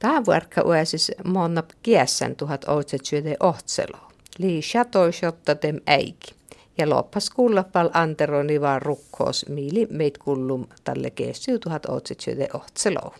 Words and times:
Tämä 0.00 0.24
vuorka 0.26 0.62
uesis 0.62 1.12
monna 1.24 1.62
kiesän 1.82 2.36
tuhat 2.36 2.64
ootsetsyöde 2.68 3.36
ohtselo. 3.40 3.98
Lii 4.38 4.62
shatoishotta 4.62 5.54
tem 5.54 5.80
äiki. 5.86 6.34
Ja 6.78 6.90
loppas 6.90 7.30
kuulla 7.30 7.64
val 7.74 7.90
anteroni 7.94 8.60
vaan 8.60 8.82
rukkoos 8.82 9.46
miili 9.48 9.86
meit 9.90 10.18
kullum 10.18 10.66
tälle 10.84 11.10
keessyy 11.10 11.58
tuhat 11.58 11.86
ootsetsyöde 11.86 12.48
ohtselo. 12.54 13.14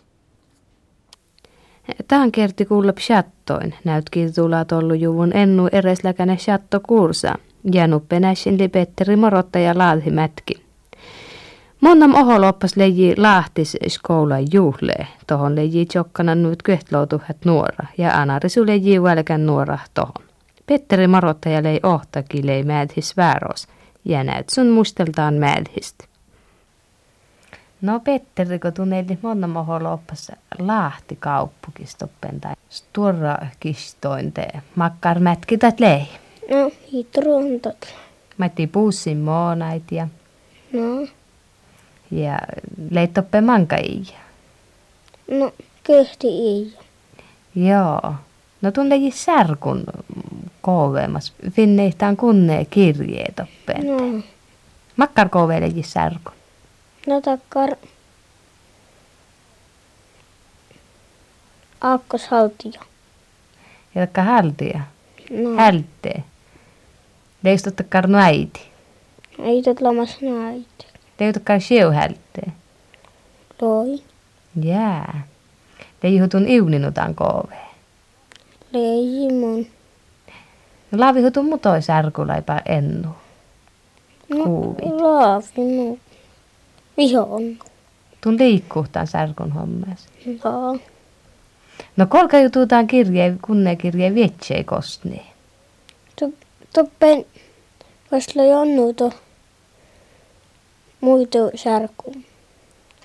Tähän 2.07 2.31
kerti 2.31 2.65
kuulla 2.65 2.93
chattoin. 2.93 3.75
Näytkin 3.83 4.33
tulla 4.33 4.65
tollu 4.65 4.93
juvun 4.93 5.33
ennu 5.33 5.69
eresläkäne 5.71 6.37
chatto 6.37 6.79
kursa. 6.79 7.35
Ja 7.73 7.87
nuppenäisin 7.87 8.57
li 8.57 8.67
Petteri 8.67 9.15
Morottaja 9.15 9.77
laadhimätki. 9.77 10.70
Monnam 11.81 12.15
oho 12.15 12.41
loppas 12.41 12.75
leiji 12.77 13.15
lahtis 13.17 13.77
skoula 13.87 14.39
juhle. 14.39 15.07
Tohon 15.27 15.55
leiji 15.55 15.85
tjokkana 15.85 16.35
nyt 16.35 16.63
köhtloutuhat 16.63 17.37
nuora. 17.45 17.87
Ja 17.97 18.21
anarisu 18.21 18.65
leiji 18.65 19.03
välkän 19.03 19.45
nuora 19.45 19.79
tohon. 19.93 20.25
Petteri 20.65 21.07
Marottaja 21.07 21.63
lei 21.63 21.79
ohtaki 21.83 22.45
lei 22.45 22.63
mädhis 22.63 23.17
vääros. 23.17 23.67
Ja 24.05 24.23
näyt 24.23 24.49
sun 24.49 24.69
musteltaan 24.69 25.33
mädhistä. 25.33 26.05
No 27.81 27.99
Petteri, 27.99 28.59
kun 28.59 28.73
tunneli 28.73 29.17
monna 29.21 29.47
moho 29.47 29.83
loppassa 29.83 30.35
lahti 30.59 31.17
kauppukistoppen 31.19 32.41
tai 32.41 32.53
sturra 32.69 33.37
kistoin 33.59 34.31
te 34.31 34.47
makkar 34.75 35.19
mätkität 35.19 35.79
lei. 35.79 36.07
No, 36.51 36.71
hitruntat. 36.93 37.87
Matti 38.37 38.67
pussin 38.67 39.17
moonait 39.17 39.91
ja, 39.91 40.07
No, 40.73 41.07
ja 42.11 42.39
leittoppe 42.91 43.41
mankai. 43.41 44.01
no, 45.31 45.51
kehti 45.83 46.27
ei. 46.27 46.73
Joo. 47.55 48.15
No 48.61 48.71
tunne 48.71 48.95
särkun 49.13 49.83
kooveemas. 50.61 51.33
Finneihtaan 51.51 52.17
kunne 52.17 52.65
kirjeet 52.69 53.39
oppeen. 53.39 53.87
No, 53.87 54.23
Makkar 54.97 55.29
kooveele 55.29 55.71
särkun. 55.83 56.33
no 57.07 57.21
takkar. 57.21 57.69
Aakkoshaltija. 61.81 62.81
Jotka 63.95 64.21
hältiä. 64.21 64.81
No, 65.29 65.55
Hältee. 65.55 66.23
Leistottakkar 67.43 68.15
äiti. 68.15 68.61
ei 69.39 69.61
tot 69.63 69.81
lamas 69.81 70.17
näitä. 70.21 70.85
Leistottakkar 70.85 70.90
sieu 71.59 71.91
hältee. 71.91 72.51
Loi, 73.61 73.99
Jää. 74.63 75.27
Leihutun 76.03 76.47
iuninutan 76.47 77.15
kooveen. 77.15 77.67
leijimon. 78.71 79.65
No 80.91 80.99
laavihutun 80.99 81.45
mutoi 81.45 81.81
särkulaipa 81.81 82.61
ennu. 82.65 83.09
No, 84.29 84.43
Kuuvi. 84.43 84.85
laavi, 85.01 85.75
no. 85.77 85.97
Vihon. 86.97 87.57
Tun 88.21 88.37
liikkuhtaan 88.37 89.07
särkun 89.07 89.51
hommas. 89.51 90.07
Joo. 90.25 90.77
No 91.97 92.05
kolka 92.05 92.39
jututaan 92.39 92.87
kirje, 92.87 93.35
kunne 93.45 93.75
kirje 93.75 94.13
vietsei 94.15 94.63
kostni. 94.63 95.21
Toppen, 96.73 97.25
koska 98.09 98.43
jonnuto 98.43 99.13
muitu 101.01 101.51
särku 101.55 102.15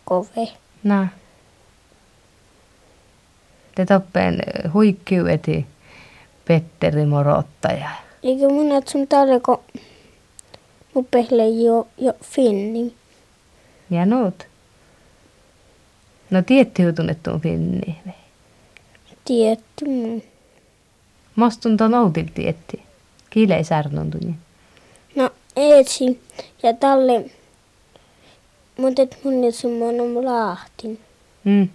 kove. 0.04 0.48
Na. 0.82 1.08
Te 3.74 3.86
toppeen 3.86 4.42
huikkiueti 4.72 5.66
Petteri 6.48 7.06
Morottaja. 7.06 7.90
Eikö 8.22 8.48
mun 8.48 8.72
et 8.72 8.88
sun 8.88 9.08
tarko 9.08 9.64
upehle 10.96 11.48
jo, 11.48 11.88
jo 11.98 12.12
finni. 12.22 12.94
Ja 13.90 14.06
nuut. 14.06 14.46
No 16.30 16.42
tietty 16.42 16.82
jutunnettuun 16.82 17.40
finni. 17.40 17.98
Tietty 19.24 19.84
mun. 19.84 20.22
Mostun 21.36 21.76
ton 21.76 21.94
outil 21.94 22.26
tietti. 22.34 22.82
Kiilei 23.30 23.64
särnun 23.64 24.10
tunni. 24.10 24.34
No 25.14 25.30
etsi 25.56 26.20
ja 26.62 26.72
talle. 26.72 27.30
Mutta 28.78 29.02
et 29.02 29.18
mun 29.24 29.52
sun 29.52 29.72
mon 29.78 30.24
lahtin. 30.24 30.98
Mm. 31.44 31.68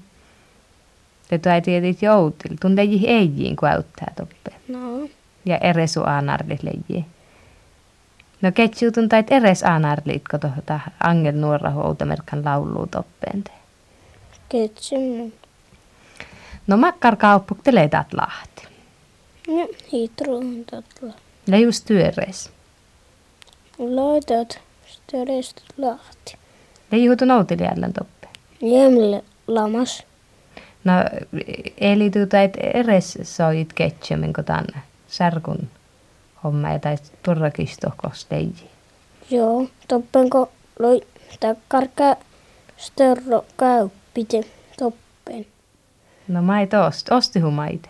Te 1.29 1.37
tuai 1.37 1.61
tietit 1.61 2.01
joutil. 2.01 2.55
Tun 2.61 2.75
leiji 2.75 3.07
eijiin 3.07 3.55
kuäyttää 3.55 4.13
toppeen. 4.15 4.61
No, 4.67 5.09
Ja 5.45 5.57
eresu 5.57 6.01
aanarlit 6.03 6.63
leiji. 6.63 7.05
No 8.41 8.51
ketjuutun 8.51 9.09
tait 9.09 9.31
eres 9.31 9.63
aanarlit, 9.63 10.27
kun 10.31 10.39
tuota 10.39 10.79
angel 11.03 11.35
nuora 11.35 11.69
houtamerkan 11.69 12.45
lauluu 12.45 12.87
toppeen 12.87 13.43
te. 13.43 13.51
ketsi 14.49 14.97
mun. 14.97 15.33
No 16.67 16.77
makkar 16.77 17.15
kauppuk 17.15 17.63
te 17.63 17.75
leitat 17.75 18.13
lahti. 18.13 18.67
No, 19.47 19.67
hitruun 19.93 20.65
tatla. 20.71 21.13
Ja 21.47 21.57
just 21.57 21.85
työreis. 21.85 22.49
Laitat 23.79 24.59
lahti. 25.77 26.40
Ja 26.91 26.97
juhutu 26.97 27.25
noutilijallan 27.25 27.93
toppeen. 27.93 28.33
Jämle 28.61 29.23
lamas. 29.47 30.03
No, 30.83 30.93
eli 31.77 32.09
tuota, 32.09 32.41
et 32.41 32.57
eres 32.73 33.17
soit 33.23 33.73
ketjumin, 33.75 34.33
kun 34.33 34.45
tämän 34.45 34.65
särkun 35.07 35.69
homma 36.43 36.71
ja 36.71 36.79
tai 36.79 36.97
turrakistohkos 37.23 38.27
leiji. 38.31 38.69
Joo, 39.29 39.67
toppenko 39.87 40.51
loi 40.79 41.01
takkarkä 41.39 42.15
störro 42.77 43.45
käyppite 43.57 44.41
toppen. 44.79 45.45
No 46.27 46.41
maito 46.41 46.85
ost, 46.85 47.11
ostihu 47.11 47.51
maite. 47.51 47.89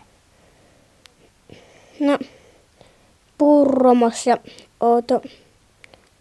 No, 2.00 2.19
purromas 3.38 4.28
ja 4.28 4.38
ooto 4.79 5.22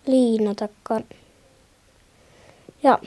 liina 0.07 0.55
Ja 2.83 2.99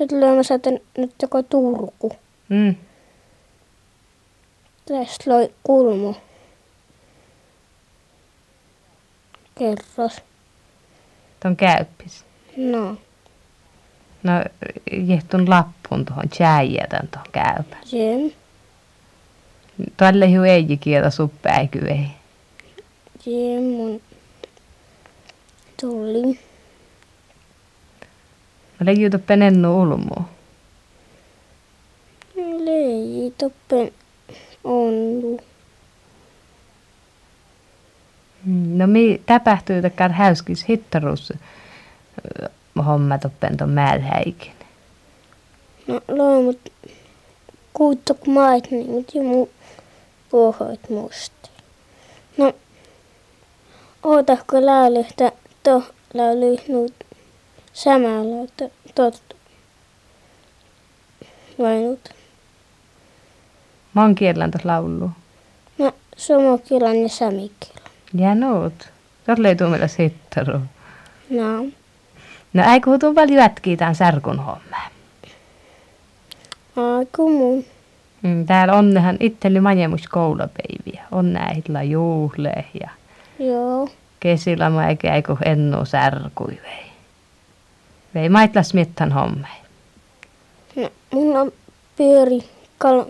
nyt 0.00 0.12
lyömässä, 0.12 0.54
että 0.54 0.70
nyt 0.98 1.14
joko 1.22 1.42
Turku. 1.42 2.12
Mm. 2.48 2.74
Tästä 4.86 5.30
loi 5.30 5.54
kulmo. 5.62 6.16
Kerros. 9.58 10.16
Ton 11.40 11.56
käyppis. 11.56 12.24
No, 12.56 12.96
No, 14.22 14.32
jehtun 15.06 15.50
lappun 15.50 16.04
tuohon 16.04 16.28
tjäijätän 16.28 17.08
tuohon 17.08 17.32
käypä. 17.32 17.76
jem, 17.92 18.30
Tälle 19.96 20.28
hiu 20.30 20.42
ei 20.42 20.76
kieltä 20.80 21.10
suppäiky 21.10 21.78
ei. 21.78 22.06
jem 23.26 23.62
mun 23.62 24.00
tuli. 25.80 26.40
Mä 28.80 28.84
leijutu 28.86 29.18
penennu 29.18 29.80
ulmuu. 29.82 30.24
Lei 32.36 33.32
toppen 33.38 33.92
ondu. 34.64 35.40
No 38.46 38.86
mi 38.86 39.22
täpähtyy 39.26 39.82
takkar 39.82 40.12
häyskis 40.12 40.68
hittarus 40.68 41.32
ö, 41.32 42.48
homma 42.86 43.18
toppen 43.18 43.56
ton 43.56 43.70
määlhäikin. 43.70 44.52
No 45.86 46.00
loi 46.08 46.42
mut 46.42 46.60
kuuttok 47.72 48.26
mait 48.26 48.70
niin 48.70 48.90
mut 48.90 49.14
jo 49.14 49.22
mu 49.22 49.48
puhoit 50.30 50.90
musta. 50.90 51.48
No, 52.36 52.52
ootahko 54.02 54.66
laulihta 54.66 55.32
to 55.62 55.82
lauli 56.14 56.62
nuut 56.68 56.94
samalla, 57.82 58.44
että 58.44 58.68
tot 58.94 59.22
vainut. 61.58 62.08
Mon 63.94 64.14
kielän 64.14 64.50
tos 64.50 64.64
laulu. 64.64 65.10
No, 65.78 65.92
somokilan 66.16 66.96
ja 67.02 67.08
samikilan. 67.08 67.90
Ja 68.14 68.34
nuut. 68.34 68.88
Tolle 69.26 69.48
ei 69.48 69.56
tuu 69.56 69.68
meillä 69.68 69.86
hittaru. 69.98 70.58
No, 71.30 71.64
No 72.52 72.72
ei 72.72 72.80
kuutu 72.80 73.14
paljon 73.14 73.38
jätkii 73.42 73.76
tän 73.76 73.94
särkun 73.94 74.36
homma. 74.38 74.76
aiku 76.98 77.30
mun. 77.30 77.64
Mm, 78.22 78.46
täällä 78.46 78.74
onnehan 78.74 79.16
itselle 79.20 79.60
majemus 79.60 80.08
koulapäiviä. 80.08 81.04
On 81.12 81.32
näillä 81.32 81.82
juhle 81.82 82.64
ja 82.80 82.90
Joo, 83.38 83.88
kesillä 84.20 84.70
mä 84.70 84.88
eikä 84.88 85.14
eiku 85.14 85.38
ennu 85.44 85.84
särkui 85.84 86.58
vei. 88.14 88.28
Maitlas 88.28 88.74
mittan 88.74 89.12
hommei. 89.12 89.50
no, 90.76 90.90
mun 91.12 91.36
on 91.36 91.52
pyöri 91.96 92.38
kal 92.78 93.04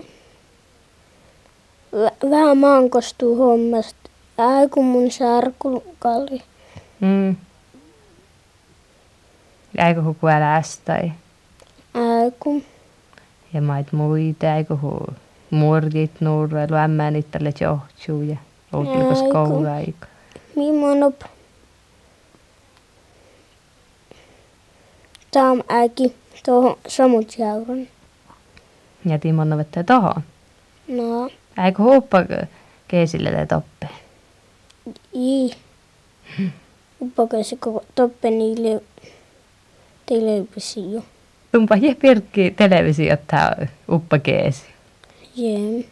vä- 1.94 2.30
vähän 2.30 2.58
mankostuu 2.58 3.36
hommasta. 3.36 3.98
Ai 4.38 4.68
kun 4.68 4.84
mun 4.84 5.10
sarkulkalli. 5.10 6.42
Mm. 7.00 7.36
Eikö 9.86 10.02
hu 10.02 10.14
kuälästä 10.20 10.94
Ai 11.94 12.32
kun. 12.40 12.62
ja 13.54 13.62
mait 13.62 13.92
muita, 13.92 14.54
eikö 14.54 14.76
hu 14.76 15.06
murgit 15.50 16.20
nuurailu 16.20 16.74
ämmänit 16.76 17.30
tälle 17.30 17.52
johtuu 17.60 18.22
ja 18.22 18.36
Eiku. 18.72 19.32
kouluaika. 19.32 20.06
Millainen 20.56 21.14
Tam 25.30 25.62
äki 25.84 26.16
tuohon 26.44 26.78
samut 26.88 27.38
jauron. 27.38 27.86
Ja 29.04 29.18
Timon 29.18 29.58
vettä 29.58 29.84
tohon. 29.84 30.22
No, 30.88 31.30
Eikö 31.64 31.82
huppa 31.82 32.18
keesille 32.88 33.30
te 33.30 33.46
toppe? 33.46 33.88
i. 35.14 35.50
Uppakasi 37.00 37.56
koko 37.56 37.84
toppe 37.94 38.30
niille 38.30 38.82
televisio. 40.06 41.04
Tumpa 41.52 41.76
je 41.76 41.94
pirkki 41.94 42.50
televisiota 42.50 43.36
uppa 43.92 44.18
keesi. 44.18 44.62
Jem. 45.36 45.84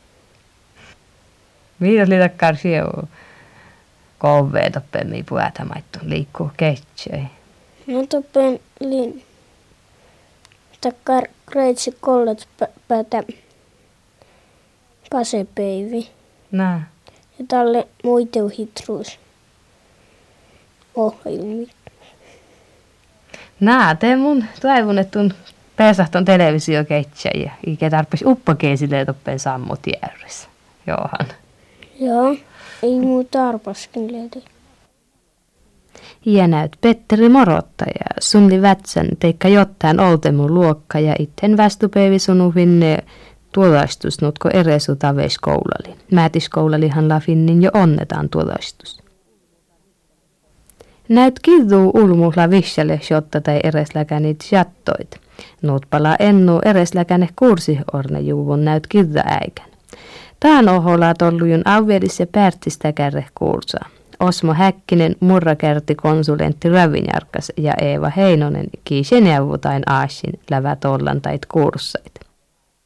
Mitä 1.78 2.02
oli 2.02 2.18
takkar 2.18 2.56
sieu 2.56 3.08
kovee 4.18 4.70
toppe 4.70 5.04
mi 5.04 5.22
puhata 5.22 5.64
maittu 5.64 5.98
liikkuu 6.02 6.50
keitsöi. 6.56 7.22
No 7.86 8.06
toppen 8.06 8.60
lin. 8.80 9.22
Takkar 10.81 11.25
kreitsi 11.46 11.96
kollet 12.00 12.49
pä- 12.62 12.70
päätä 12.88 13.23
kasepeivi. 15.11 16.11
Nää. 16.52 16.88
Ja 17.38 17.44
tälle 17.49 17.88
muiteu 18.05 18.50
hitruus. 18.58 19.19
Ohjelmi. 20.94 21.69
Nää, 23.61 23.94
te 23.94 24.17
mun 24.17 24.44
toivon, 24.61 24.99
että 24.99 25.19
tun 25.19 25.34
pesahton 25.76 26.25
televisio 26.25 26.84
keitsöi 26.84 27.43
ja 27.44 27.50
ikä 27.67 27.90
tarpeeksi 27.90 28.25
uppa 28.26 28.55
keesille 28.55 29.05
toppen 29.05 29.38
sammut 29.38 29.81
järjessä. 30.02 30.49
Johan. 30.87 31.26
Joo. 32.00 32.37
Ei 32.82 33.00
muuta 33.00 33.49
arpaskin 33.49 34.12
löydy. 34.12 34.55
Ja 36.25 36.48
näyt 36.48 36.76
Petteri 36.81 37.28
Morotta 37.28 37.84
ja 37.84 38.06
sunli 38.20 38.62
vätsän 38.62 39.08
teikka 39.19 39.48
jotain 39.48 40.00
oltemu 40.00 40.48
luokka 40.48 41.00
ja 41.00 41.14
itten 41.19 41.56
västupeivi 41.56 42.19
sunu 42.19 42.50
finne 42.50 42.98
tuodaistus 43.52 44.20
nutko 44.20 44.48
eresu 44.52 44.96
taveis 44.96 45.38
koulali. 45.38 45.96
Määtis 46.12 46.48
koulalihan 46.48 47.08
la 47.08 47.20
finnin 47.20 47.62
jo 47.62 47.70
onnetaan 47.75 48.28
tuodaistus. 48.28 49.02
Näyt 51.08 51.38
kiduu 51.43 51.90
ulmuhla 51.94 52.50
vihsale 52.50 53.00
shotta 53.02 53.40
tai 53.40 53.60
eresläkänit 53.64 54.49
jattoit. 54.52 55.20
Nuut 55.62 55.87
palaa 55.90 56.16
ennu 56.19 56.60
eresläkäne 56.64 57.28
kursi 57.37 57.78
orne 57.92 58.20
juvun 58.20 58.64
näyt 58.64 58.87
kidda 58.87 59.22
äikän. 59.26 59.70
Tään 60.40 60.69
oholla 60.69 61.14
tollujun 61.14 61.62
auvedis 61.64 62.20
ja 62.20 62.26
pärtistä 62.26 62.92
kärre. 62.92 63.26
Osmo 64.20 64.54
Häkkinen, 64.54 65.16
murrakerti 65.20 65.94
konsulentti 65.94 66.68
Ravinjarkas 66.68 67.52
ja 67.56 67.72
Eeva 67.82 68.08
Heinonen 68.08 68.66
kiiseneuvotain 68.84 69.82
aasin 69.86 70.40
lävät 70.50 70.84
ollan 70.84 71.20
tait 71.20 71.46
kurssait. 71.46 72.20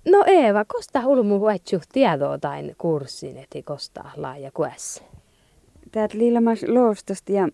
No 0.08 0.24
Eeva, 0.26 0.64
kosta 0.64 1.02
hulmu 1.02 1.38
huetsu 1.38 1.80
tietoa 1.92 2.38
tain 2.38 2.74
kurssin, 2.78 3.36
eti 3.36 3.62
kosta 3.62 4.04
laaja 4.16 4.50
kuessa? 4.54 5.02
Täät 5.92 6.14
liilamas 6.14 6.62
loostosta 6.68 7.32
ja, 7.32 7.48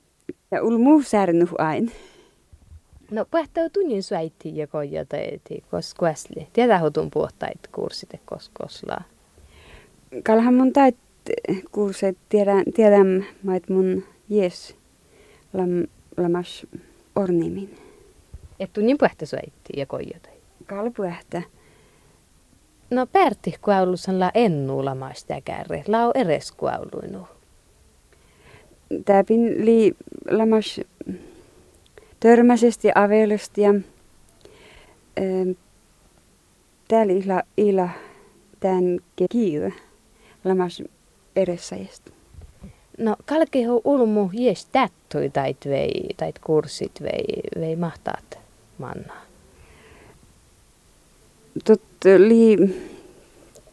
ja 0.51 0.63
ul 0.63 0.79
muu 0.79 1.03
särnuh 1.03 1.55
ain. 1.59 1.93
No 3.11 3.25
pähtää 3.31 3.69
tunnin 3.69 4.03
suäitti 4.03 4.57
ja 4.57 4.67
kojata 4.67 5.17
eti 5.17 5.65
kos 5.71 5.95
kuesli. 5.95 6.49
Tiedä 6.53 6.81
hutun 6.81 7.11
puhtait 7.11 7.69
kurssit 7.73 8.11
kos 8.25 8.51
koslaa. 8.59 9.03
Kalhan 10.23 10.55
mun 10.55 10.73
tait 10.73 10.97
kuulset 11.73 12.19
tiedän, 12.29 12.65
tiedän 12.75 13.27
mait 13.43 13.69
mun 13.69 14.05
jes 14.29 14.77
lam, 15.53 15.87
lamas 16.17 16.67
ornimin. 17.17 17.79
Et 18.61 18.73
tunnin 18.73 18.99
pähtää 18.99 19.27
suäitti 19.27 19.73
ja 19.77 19.87
kojata. 19.87 20.29
Kalpuähtä. 20.67 21.43
No 22.91 23.07
Pertti 23.07 23.55
kuaulussan 23.61 24.21
la 24.21 24.31
ennu 24.35 24.85
lamaista 24.85 25.41
kärre, 25.45 25.85
lau 25.89 26.11
eres 26.15 26.53
kuauluinu. 26.53 27.29
Täpin 29.05 29.67
li 29.67 29.97
lamas 30.31 30.81
törmäisesti 32.21 32.89
avelusti 32.95 33.61
ja 33.61 33.71
ähm, 35.21 35.51
täällä 36.89 37.13
ila, 37.13 37.43
ila 37.57 37.89
tän 38.61 39.01
kiire 39.33 39.73
lamas 40.45 40.83
eressajasta. 41.37 42.11
No 42.99 43.17
kalkeho 43.25 43.81
ulmu 43.85 44.31
jes 44.33 44.67
tättui 44.73 45.31
tait 45.31 45.69
vei, 45.69 46.15
tait 46.17 46.39
kurssit 46.39 47.03
vei, 47.03 47.43
vei 47.61 47.77
mahtaat 47.77 48.39
mannaa. 48.79 49.23
Tot 51.65 51.83
li, 52.19 52.75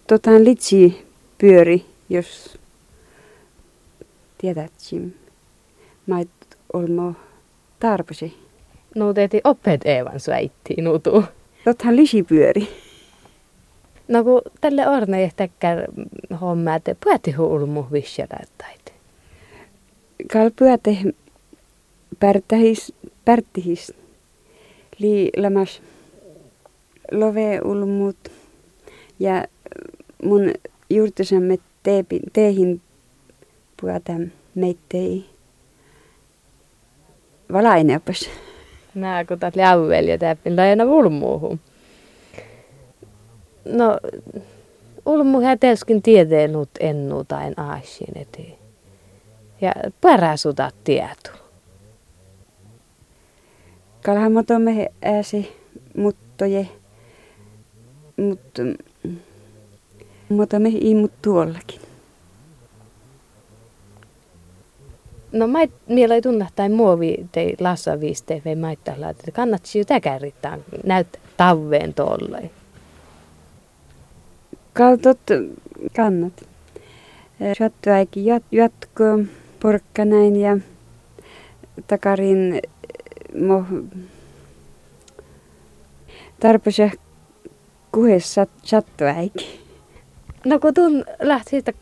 totan 0.08 0.44
litsi 0.44 1.06
pyöri, 1.38 1.86
jos 2.10 2.58
tiedät, 4.38 4.72
Jim. 4.92 5.12
Mait 6.08 6.30
olmo 6.74 7.14
tarpesi. 7.80 8.38
No 8.96 9.14
teeti 9.14 9.42
opet 9.44 9.82
Eevan 9.86 10.20
suäittiin 10.20 10.84
nutu. 10.84 11.24
Tothan 11.64 11.96
lisi 11.96 12.24
pyöri. 12.24 12.68
No 14.14 14.24
kun 14.24 14.42
tälle 14.62 14.90
orne 14.90 15.24
ehtäkkär 15.24 15.78
homma, 16.42 16.76
että 16.76 16.96
puhatihu 17.04 17.46
ulmu 17.46 17.86
vissjällä 17.92 18.40
tait. 18.58 18.94
Kal 20.34 20.52
pyöte 20.56 20.98
pärtähis, 22.20 22.94
pärttihis. 23.26 23.94
Li 25.00 25.32
lamas 25.38 25.82
love 27.12 27.62
ulmut 27.66 28.32
ja 29.20 29.46
mun 30.24 30.52
juurtusamme 30.90 31.58
teepin, 31.84 32.22
teihin 32.34 32.82
puhuta 33.82 34.14
meittei 34.56 35.26
valaineopas. 37.54 38.30
Nää 38.96 39.26
kun 39.26 39.40
taat 39.40 39.56
läuvel 39.56 40.08
ja 40.08 40.18
täppin 40.18 40.56
lajana 40.56 40.84
ulmuuhun. 40.84 41.60
No, 43.66 43.98
ulmu 45.06 45.42
hätelskin 45.42 46.02
tieteenut 46.02 46.70
ennu 46.80 47.24
tai 47.24 47.54
aasin 47.58 48.18
eti. 48.18 48.56
Ja 49.62 49.72
päräsutat 50.02 50.76
tietu. 50.84 51.30
Kalhan 54.06 54.32
motomme 54.32 54.92
ääsi 55.02 55.56
muttoje, 55.98 56.68
mutta 58.18 58.62
motomme 60.30 60.70
ei 60.70 60.96
mut 60.96 61.12
tuollakin. 61.22 61.82
No 65.32 65.48
mä 65.48 65.60
ei 66.14 66.22
tunna 66.22 66.48
tai 66.56 66.70
muovi 66.70 67.26
tei 67.32 67.56
lassa 67.60 68.00
viiste 68.00 68.42
vei 68.46 68.56
maittalla, 68.56 69.10
että 69.10 69.32
kannatsi 69.32 69.80
jo 69.80 69.86
täkärittää 69.86 70.60
näyt 70.86 71.08
taveen 71.38 71.94
tolle. 71.94 72.50
Kaltot 74.74 75.20
kannat. 75.96 76.34
Shattuäikin 77.58 78.26
jat, 78.26 78.44
jatko 78.52 79.04
porkka 79.60 80.06
näin 80.06 80.36
ja 80.36 80.58
takarin 81.88 82.62
mo 83.48 83.66
tarpeeseen 86.40 86.92
kuhes 87.92 88.36
sattuäikin. 88.64 89.48
No 90.46 90.60
kun 90.60 90.74
tun 90.74 91.06
lähti 91.22 91.50
siitä 91.50 91.74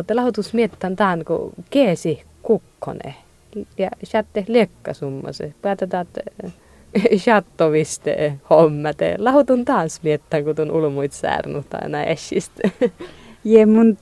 että 0.00 0.16
lahutus 0.16 0.54
miettän 0.54 0.96
tämän, 0.96 1.24
kun 1.24 1.52
keesi 1.70 2.22
kukkone. 2.42 3.14
Ja 3.78 3.90
chatte 4.04 4.44
lekka 4.48 4.94
summase. 4.94 5.54
Päätetään, 5.62 6.06
että 6.06 6.50
chattoviste 7.24 8.38
hommate. 8.50 9.14
Lahutun 9.18 9.64
taas 9.64 10.02
miettän, 10.02 10.44
kun 10.44 10.54
tun 10.54 10.70
ulmuit 10.70 11.12
säärnut 11.12 11.70
tai 11.70 11.88
näin 11.88 12.08
esistä. 12.08 12.70
Je 13.44 13.66
mun 13.66 13.98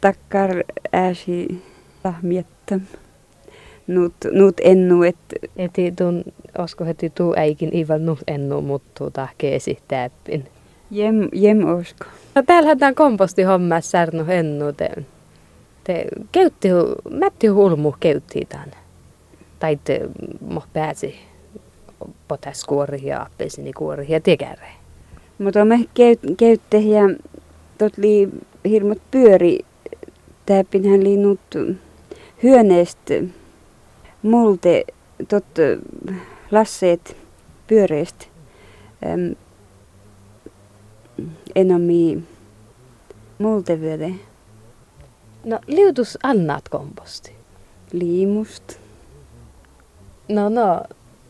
takkar 0.00 0.50
ääsi 0.92 1.62
lahmiettä. 2.04 2.80
Nuut, 3.86 4.14
nuut 4.32 4.60
ennu, 4.60 5.02
et 5.02 5.16
Eti 5.56 5.92
tun, 5.92 6.24
osko 6.58 6.84
heti 6.84 7.10
tuu 7.10 7.34
äikin 7.36 7.76
ivan 7.76 8.06
nuut 8.06 8.18
ennu 8.26 8.60
muttuu 8.60 9.10
tah 9.10 9.34
keesi 9.38 9.78
täppin. 9.88 10.48
Jem, 10.90 11.28
jem 11.32 11.64
osko. 11.68 12.04
No 12.34 12.42
täällähän 12.42 12.78
tämän 12.78 12.94
kompostihomma 12.94 13.80
särnu 13.80 14.26
hennu 14.26 14.72
te. 14.72 14.90
Te 15.84 16.04
käytti, 16.32 16.68
mätti 17.10 17.46
hulmu 17.46 17.94
käytti 18.00 18.46
tämän. 18.48 18.70
Tai 19.58 19.78
te 19.84 20.00
mo 20.40 20.62
pääsi 20.72 21.14
potaskuori 22.28 23.06
ja 23.06 23.22
appelsinikuori 23.22 24.06
ja 24.08 24.20
tekäre. 24.20 24.68
Mutta 25.38 25.64
me 25.64 25.78
käytte 26.38 26.78
ja 26.78 27.02
tot 27.78 27.98
li 27.98 28.28
hirmut 28.64 29.02
pyöri. 29.10 29.58
Täpinhän 30.46 31.04
linnut 31.04 31.40
hyöneestä 32.42 33.14
multe 34.22 34.84
tot 35.28 35.44
lasseet 36.50 37.16
pyöreistä. 37.66 38.26
Ähm, 39.06 39.32
enammi 41.54 42.22
multevyöde. 43.38 44.14
No 45.44 45.58
liutus 45.66 46.18
annat 46.22 46.68
komposti. 46.68 47.36
Liimust. 47.92 48.78
No 50.28 50.48
no, 50.48 50.82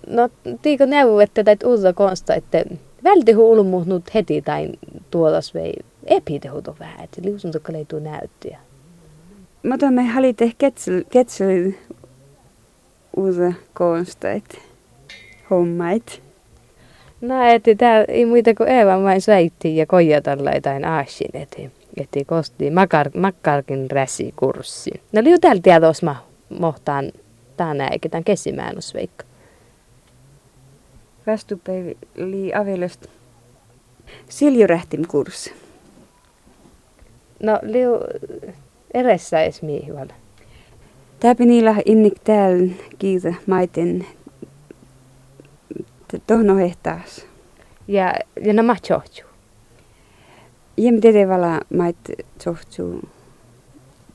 no 0.07 0.29
tiiko 0.63 0.87
neuvo, 0.87 1.21
että 1.21 1.45
täit 1.45 1.63
uutta 1.63 1.93
konsta, 1.93 2.35
että 2.35 2.65
vältihu 3.05 3.51
ulmuhnut 3.51 4.15
heti 4.15 4.43
tai 4.43 4.69
tuolas 5.11 5.55
vei 5.55 5.75
epitehuto 6.07 6.77
vähän, 6.81 7.05
että 7.05 7.23
liusun 7.25 7.53
tukka 7.53 7.73
leituu 7.73 7.99
näyttiä. 7.99 8.59
Mutta 9.71 9.91
me 9.91 10.07
halite 10.07 10.53
ketsel, 10.59 11.05
ketsel 11.11 11.73
uutta 13.17 13.53
konsta, 13.75 14.31
että 14.31 14.59
hommait. 15.51 16.23
No, 17.21 17.43
että 17.45 17.75
tää 17.75 18.05
ei 18.09 18.27
muita 18.27 18.55
kuin 18.55 18.69
Eeva 18.69 19.03
vain 19.03 19.21
sväitti 19.21 19.77
ja 19.77 19.87
koijatalla 19.87 20.51
jotain 20.51 20.85
aasin, 20.85 21.31
että 21.35 21.57
että 21.97 22.21
kosti 22.27 22.71
makar, 22.71 23.11
makkarkin 23.15 23.89
kurssi. 24.37 24.91
No 25.13 25.25
liu 25.25 25.39
täällä 25.41 25.63
tietos 25.63 26.03
ma 26.03 26.17
mohtaan 26.59 27.13
tänä 27.57 27.89
eikä 27.89 28.09
tämän 28.09 28.25
kesimäännös 28.25 28.95
veikka. 28.95 29.26
Vastupäivi 31.27 31.97
li 32.17 32.55
avelöst 32.55 33.07
siljurähtim 34.29 35.05
kurssi. 35.09 35.53
No 37.43 37.59
liu 37.63 37.91
eressä 38.95 39.41
edes 39.41 39.63
miihivalla. 39.63 40.15
Täpi 41.21 41.47
niillä 41.47 41.77
innik 41.85 42.15
täällä 42.25 42.73
kiitä 42.99 43.35
maiten 43.47 44.07
tohno 46.27 46.57
hehtaas. 46.57 47.27
Ja, 47.89 48.15
ja 48.45 48.53
nämä 48.53 48.77
tjohtju. 48.83 49.27
Jem 50.77 51.01
tede 51.01 51.29
vala 51.29 51.61
mait 51.71 51.97
tjohtju 52.39 53.09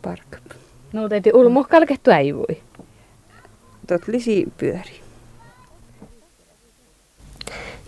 park. 0.01 0.37
No 0.93 1.09
teeti 1.09 1.31
ulmu 1.33 1.63
kalkehtu 1.63 2.11
äivui. 2.11 2.57
Tot 3.87 4.07
lisi 4.07 4.45
pyöri. 4.57 5.00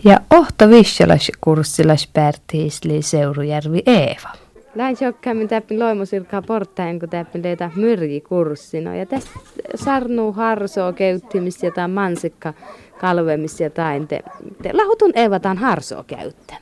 Ja 0.04 0.20
ohto 0.34 0.68
vissalas 0.68 1.30
kurssilas 1.40 2.08
pärtiisli 2.12 3.02
Seurujärvi 3.02 3.82
Eeva. 3.86 4.28
Lähin 4.74 4.96
jokkaamme 5.00 5.46
täppin 5.46 5.78
loimusilkaa 5.78 6.42
portain, 6.42 7.00
kun 7.00 7.08
täppin 7.08 7.42
leitä 7.42 7.70
myrjikurssi. 7.76 8.82
ja 8.82 9.06
tästä 9.06 9.30
sarnuu 9.74 10.32
harsoa 10.32 10.92
keyttimistä 10.92 11.66
ja 11.76 11.88
mansikka 11.88 12.54
kalvemis 13.00 13.60
ja 13.60 13.70
tain. 13.70 14.08
Te, 14.08 14.22
te 14.62 14.72
lahutun 14.72 15.12
evataan 15.14 15.58
harsoa 15.58 16.04
käyttä. 16.06 16.54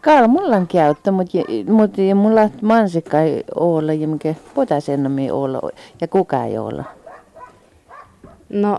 Kala 0.00 0.28
mulla 0.28 0.56
on 0.56 0.66
käyttä, 0.66 1.10
mutta 1.10 1.38
mut, 1.66 1.96
mulla 2.14 2.50
mansikka 2.62 3.20
ei 3.20 3.44
ole 3.54 3.94
ja 3.94 4.08
mikä 4.08 4.34
potasennomi 4.54 5.30
olla 5.30 5.60
ja 6.00 6.08
kuka 6.08 6.44
ei 6.44 6.58
olla. 6.58 6.84
No, 8.48 8.78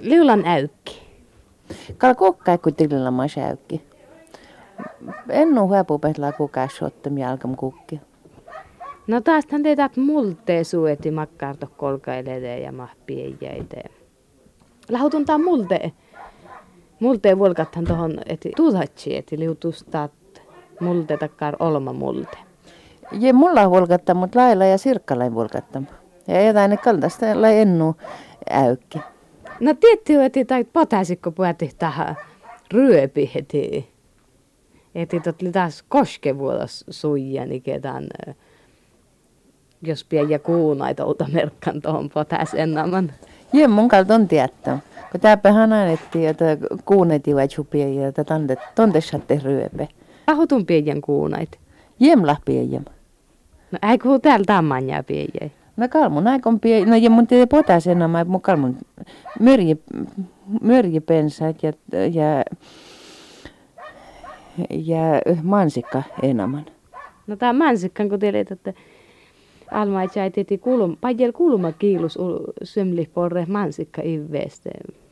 liulan 0.00 0.46
äykki. 0.46 1.01
Kala 1.98 2.14
kukka 2.14 2.52
ei 2.52 2.58
kutililla 2.58 3.10
mä 3.10 3.28
säykki. 3.28 3.82
En 5.28 5.58
ole 5.58 5.68
huepupetla 5.68 6.32
kuka 6.32 6.68
shottam 6.68 7.14
alkam 7.30 7.56
kukki. 7.56 8.00
No 9.06 9.20
taas 9.20 9.44
hän 9.50 9.62
teet 9.62 9.96
multee 9.96 10.64
sueti 10.64 11.10
makkarto 11.10 11.66
kolkailee 11.76 12.60
ja 12.60 12.72
mahpie 12.72 13.36
jäiteen 13.40 13.90
lahutuntaa 14.92 15.38
multe. 15.38 15.92
Multe 17.00 17.38
volkathan 17.38 17.84
tuohon, 17.84 18.18
että 18.26 18.48
tuutatsi, 18.56 19.16
että 19.16 19.38
liutustat 19.38 20.12
multe 20.80 21.16
takkar 21.16 21.56
olma 21.58 21.92
multe. 21.92 22.38
Je 23.12 23.32
mulla 23.32 23.70
volkatta, 23.70 24.14
mutta 24.14 24.38
lailla 24.38 24.64
ja 24.64 24.78
sirkkalain 24.78 25.34
volkatta. 25.34 25.82
Ja 26.26 26.42
jotain 26.46 26.78
kaltaista 26.78 27.42
lai 27.42 27.58
ennu 27.58 27.96
äykki. 28.50 28.98
No 29.62 29.74
tietty, 29.74 30.24
että 30.24 30.44
tai 30.44 30.64
potasikko 30.64 31.30
puhutti 31.30 31.70
tähän 31.78 32.16
ryöpi 32.70 33.30
heti. 33.34 33.92
Että 34.94 35.20
tot 35.20 35.42
li 35.42 35.52
taas 35.52 35.84
koskevuodas 35.88 36.84
suija, 36.90 37.46
niin 37.46 37.62
ketään, 37.62 38.06
jos 39.82 40.04
pieniä 40.04 40.38
kuunaita 40.38 41.04
uutta 41.04 41.26
merkkan 41.32 41.82
tuohon 41.82 42.10
potas 42.10 42.54
ennaman. 42.54 43.12
Je 43.52 43.68
mun 43.68 43.88
kalta 43.88 44.14
on 44.14 44.28
tietää. 44.28 44.78
Kun 45.12 45.20
tääpä 45.20 45.52
hananetti, 45.52 46.26
että 46.26 46.44
kuuneti 46.84 47.34
vai 47.34 47.48
chupia 47.48 47.88
ja 47.88 48.08
että 48.08 48.24
tonte, 48.24 48.56
tonte 48.74 49.00
satte 49.00 49.40
ryöpe. 49.44 49.88
Ahutun 50.26 50.66
pienen 50.66 51.00
kuunait. 51.00 51.58
Jemlah 52.00 52.40
pienen. 52.44 52.84
No 53.70 53.78
eikö 53.90 54.08
täällä 54.22 54.44
tammanja 54.44 55.02
pienen? 55.02 55.52
No 55.76 55.88
kalmun 55.88 56.26
aikon 56.28 56.60
pie, 56.60 56.84
no 56.84 56.96
ja 56.96 57.10
mun 57.10 57.26
tiedä 57.26 57.46
potasena, 57.46 58.08
mä 58.08 58.24
mun 58.24 58.40
kalmun 58.40 58.76
mörji, 59.40 59.82
mörjipensat 60.60 61.62
ja, 61.62 61.72
ja, 61.92 62.44
ja 64.70 65.22
mansikka 65.42 66.02
enemmän. 66.22 66.66
No 67.26 67.36
tää 67.36 67.52
mansikka, 67.52 68.08
kun 68.08 68.18
tiedät, 68.18 68.50
että 68.50 68.72
Alma 69.70 70.02
ei 70.02 70.30
teti 70.30 70.58
kulma, 70.58 70.96
pajel 71.00 71.32
kulma 71.32 71.72
kiilus 71.72 72.18
syömli 72.62 73.08
porre 73.14 73.46
mansikka 73.48 74.02
iveeste. 74.04 74.70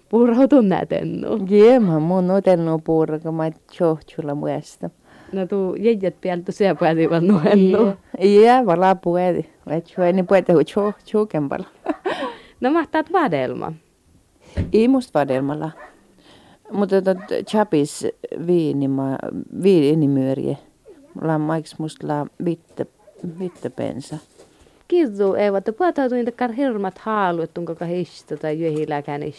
Puura 0.09 0.49
tunnet 0.49 0.93
ennu. 0.93 1.47
Jema, 1.49 2.01
mun 2.01 2.31
otennu 2.31 2.79
puura, 2.79 3.19
kun 3.19 3.35
mä 3.35 3.51
tjohtsulla 3.51 4.35
muesta. 4.35 4.91
No 5.33 5.47
tuu 5.47 5.75
jäjät 5.75 6.21
pieltä 6.21 6.53
syö 6.53 6.75
puhati 6.75 7.11
vaan 7.11 7.27
nuennu. 7.27 7.93
Iya, 8.19 8.67
vala 8.67 8.95
puhati. 8.95 9.51
Vai 9.67 9.81
chueni 9.81 10.23
puhati 10.23 10.53
hu 10.53 10.59
tjuhkempala. 11.05 11.65
No 12.61 12.71
mahtaat 12.71 13.13
vadelma. 13.13 13.73
Ei 14.73 14.89
musta 14.89 15.19
vadelmalla. 15.19 15.71
Mutta 16.73 17.03
tot 17.03 17.19
chapis 17.47 18.07
viinima, 18.47 19.19
viinimyöriä. 19.63 20.57
La 21.21 21.39
maiks 21.39 21.79
musta 21.79 22.09
la 22.09 22.27
vitte, 22.45 22.87
vitte 23.39 23.71
pensa 23.71 24.17
kizu 24.91 25.35
ei 25.35 25.51
että 25.59 25.73
puhutaan 25.73 26.11
kar 26.37 26.53
hirmat 26.53 26.99
haaluet 26.99 27.55
tunko 27.55 27.75
kahista 27.75 28.37
tai 28.37 28.61
jöhiläkäni 28.61 29.35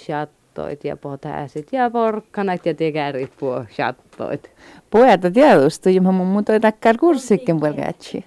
shattoit 0.52 0.84
ja 0.84 0.98
potäsit 0.98 1.68
ja 1.72 1.90
porkkanat 1.90 2.66
ja 2.66 2.74
tekärit 2.74 3.32
puo 3.40 3.66
shattoit. 3.76 4.52
Pojat 4.90 5.22
tiedostu, 5.34 5.90
ja 5.90 6.02
mun 6.02 6.16
mun 6.16 6.46
toi 6.46 6.60
takkar 6.60 6.98
kurssikken 6.98 7.60
pelkätsi. 7.60 8.26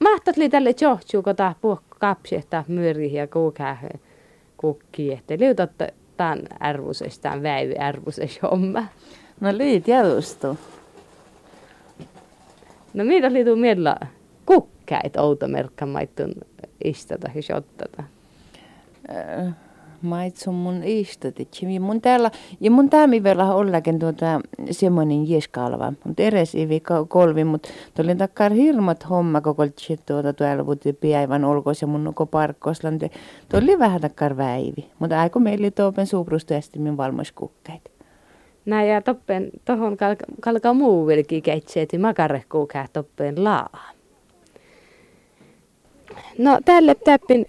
Mahtat 0.00 0.36
li 0.36 0.48
tälle 0.48 0.74
johtuu, 0.80 1.22
kun 1.22 1.36
tää 1.36 1.54
puh 1.60 1.82
kapsi, 1.88 2.36
että 2.36 2.64
myri 2.68 3.12
ja 3.12 3.26
kukki, 4.56 5.12
että 5.12 5.34
liutat 5.38 5.70
tämän 6.16 6.46
arvuses, 6.60 7.18
tämän 7.18 7.42
väivy 7.42 7.74
arvuses 7.78 8.42
homma. 8.42 8.84
No 9.40 9.58
lii 9.58 9.80
tiedostu. 9.80 10.58
No 12.94 13.04
mitä 13.04 13.32
liituu 13.32 13.56
mielellä? 13.56 13.96
Kukki 14.46 14.74
käit 14.86 15.16
outomerkka 15.16 15.86
maittun 15.86 16.34
istata 16.84 17.30
ja 17.34 17.42
shottata? 17.42 18.02
Äh, 19.10 19.54
maitsun 20.04 20.54
mun 20.54 20.80
istatitsi. 20.84 21.78
Mun 21.78 22.00
täällä, 22.00 22.30
ja 22.60 22.70
mun 22.70 22.90
täämi 22.90 23.22
vielä 23.22 23.54
ollakin 23.54 23.98
tuota 23.98 24.40
semmoinen 24.70 25.30
jeskalva. 25.30 25.92
Mutta 26.04 26.22
eres 26.22 26.54
ivi 26.54 26.82
kolvi, 27.08 27.44
mutta 27.44 27.68
tuli 27.96 28.14
takkar 28.14 28.52
hirmat 28.52 29.10
homma 29.10 29.40
koko 29.40 29.62
tuota 30.06 30.32
tuolla 30.32 30.66
vuotti 30.66 30.92
päivän 30.92 31.44
olkois 31.44 31.82
ja 31.82 31.86
mun 31.86 32.04
koko 32.04 32.26
parkkoslan. 32.26 32.98
Tuli 33.48 33.78
vähän 33.78 34.00
takkar 34.00 34.36
väivi. 34.36 34.90
Mutta 34.98 35.20
aiko 35.20 35.40
meillä 35.40 35.70
tuopen 35.70 36.06
suuprustuesti 36.06 36.78
min 36.78 36.96
valmoiskukkeita. 36.96 37.90
Näin 38.66 38.88
ja 38.88 39.02
toppen, 39.02 39.50
tohon 39.64 39.96
kalka, 39.96 40.24
kalka 40.40 40.74
muu 40.74 41.06
vilki 41.06 41.40
keitseeti 41.40 41.98
makarehkuukää 41.98 42.86
toppen 42.92 43.44
laa. 43.44 43.90
No 46.38 46.58
tälle 46.64 46.94
täppin 46.94 47.46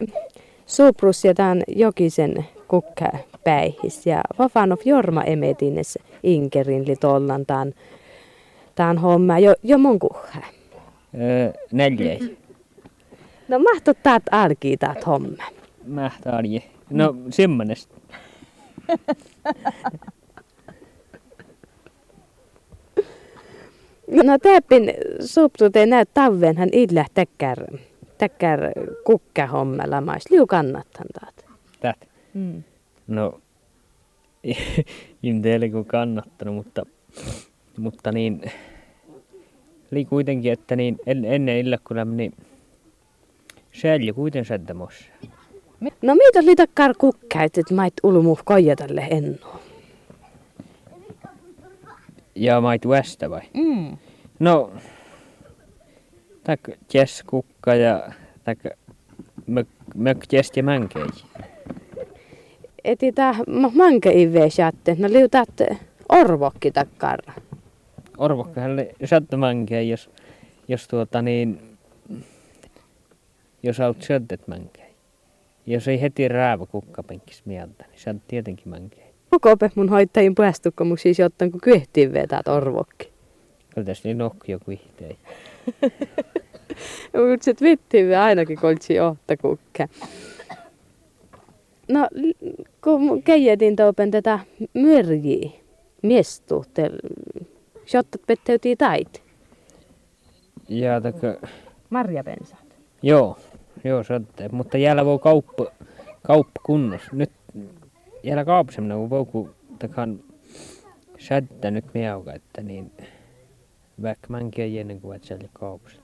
suprus 0.66 1.26
ja 1.26 1.34
tämän 1.34 1.64
jokisen 1.68 2.46
kukka 2.68 3.06
päihis 3.44 4.06
ja 4.06 4.22
Vafanov 4.40 4.80
Jorma 4.86 5.24
emetines 5.24 6.00
inkerin 6.24 6.88
li 6.88 6.96
tämän 7.48 7.74
tämän 8.76 8.98
homma 8.98 9.40
jo, 9.40 9.56
jo 9.64 9.78
mun. 9.78 10.00
Öö, 11.22 11.54
neljä. 11.72 12.20
No 13.48 13.60
mahto 13.60 13.94
taat 14.04 14.24
alkii 14.32 14.78
taat 14.78 15.06
homma. 15.06 15.44
Mähtä 15.86 16.32
arje. 16.32 16.64
No 16.90 17.16
semmonen. 17.30 17.78
No 24.24 24.38
täppin 24.38 24.94
suptu 25.20 25.70
te 25.70 25.86
näyt 25.86 26.10
tavvenhan 26.14 26.70
illä 26.72 27.06
täkkär, 27.14 27.58
täkkär 28.18 28.60
kukkahommella 29.04 30.02
mais. 30.02 30.32
Liu 30.32 30.48
kannattan 30.48 31.06
taat. 31.20 31.46
Tät. 31.80 32.10
Mm. 32.34 32.64
No, 33.08 33.40
en 35.24 35.42
teille 35.42 35.70
kun 35.70 35.86
kannattanut, 35.86 36.56
mutta, 36.56 36.86
mutta 37.78 38.12
niin, 38.12 38.42
oli 39.92 40.06
kuitenkin, 40.06 40.52
että 40.52 40.76
niin 40.76 40.98
en, 41.06 41.26
ennen 41.26 41.58
illakkulla 41.58 42.06
niin 42.06 42.34
säljä 43.72 44.14
kuiten 44.14 44.46
sättämossa. 44.46 45.06
No 46.02 46.16
mitä 46.16 46.40
oli 46.40 46.56
takkar 46.56 46.94
kukkäyt, 46.98 47.58
että 47.58 47.74
mait 47.74 47.94
ulumuh 48.04 48.42
koijatalle 48.46 49.08
ennu? 49.10 49.38
Ja 52.36 52.62
mait 52.62 52.88
västä 52.88 53.30
vai? 53.30 53.42
Mm. 53.54 53.98
No, 54.40 54.72
tak 56.46 56.60
jes 56.94 57.24
kukka 57.24 57.76
ja 57.76 58.12
tak 58.44 58.60
mök, 59.48 59.68
mök 59.96 60.18
ja 60.56 60.64
mänkei. 60.64 61.08
Eti 62.84 63.12
tää 63.12 63.34
manke 63.74 64.12
ive 64.14 64.50
saatte, 64.50 64.96
no 65.00 65.08
liutat 65.10 65.62
orvokki 66.10 66.72
takkar. 66.72 67.20
Orvokkahan 68.18 68.72
saattaa 69.06 69.40
mänkei, 69.40 69.90
jos, 69.90 70.10
jos 70.68 70.88
tuota 70.88 71.22
niin, 71.22 71.62
jos 73.64 73.80
aut 73.80 74.02
syötet 74.02 74.48
mänkei. 74.48 74.86
Jos 75.66 75.88
ei 75.88 76.02
heti 76.02 76.28
räävä 76.28 76.66
kukkapenkis 76.66 77.46
mieltä, 77.46 77.86
niin 77.92 78.00
saat 78.00 78.18
tietenkin 78.28 78.70
mänkei. 78.70 79.06
Koko 79.30 79.52
opet 79.52 79.76
mun 79.76 79.90
hoittajin 79.90 80.36
päästukko 80.36 80.86
mun 80.86 80.98
siis 80.98 81.20
ottan 81.20 81.52
kun 81.52 81.62
kyhtiin 81.62 82.14
vetäät 82.14 82.48
orvokki. 82.48 83.10
Kyllä 83.70 83.86
tässä 83.86 84.10
niin 84.10 84.18
nokki 84.18 84.52
joku 84.52 84.72
ihtei. 84.72 85.18
Mutta 87.30 87.44
sit 87.46 87.62
vittiin 87.62 88.18
ainakin 88.18 88.58
koltsi 88.62 89.00
ohta 89.00 89.38
kukka. 89.38 89.88
No, 91.88 92.08
kun 92.84 93.24
käjedin 93.24 93.76
toupen 93.76 94.12
tätä 94.12 94.40
myrjiä, 94.74 95.50
miestu, 96.02 96.66
te 96.74 96.92
shottat 97.88 98.22
petteytii 98.28 98.76
tait. 98.76 99.24
Ja 100.70 101.02
taka, 101.02 101.48
Marjapensat. 101.90 102.66
joo, 103.02 103.38
joo 103.84 104.04
saatte. 104.04 104.50
Mutta 104.52 104.78
jäällä 104.78 105.06
voi 105.06 105.20
kauppa, 105.20 105.66
kauppa 106.24 106.62
kunnossa. 106.66 107.10
Nyt 107.14 107.32
jäällä 108.24 108.46
kaupsemna, 108.46 108.96
kun 108.96 109.10
voi 109.10 109.26
kun 109.26 109.56
takan 109.80 110.20
sättä 111.20 111.72
nyt 111.72 111.86
miauka, 111.94 112.34
että 112.34 112.62
niin 112.62 112.92
vaikka 114.02 114.28
mänkin 114.30 114.80
ennen 114.80 115.02
kuin 115.02 115.16
et 115.16 115.24
siellä 115.24 115.48
kaupassa. 115.54 116.02